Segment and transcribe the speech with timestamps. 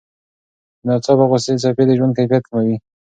[0.81, 2.75] د ناڅاپه غوسې څپې د ژوند کیفیت کموي.